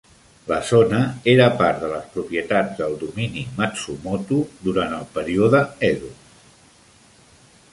La 0.51 0.55
zona 0.67 0.99
era 1.33 1.45
part 1.59 1.83
de 1.83 1.89
les 1.91 2.07
propietats 2.15 2.73
del 2.79 2.95
domini 3.03 3.43
Matsumoto 3.59 4.39
durant 4.69 4.97
el 5.01 5.05
període 5.19 5.61
Edo. 5.91 6.11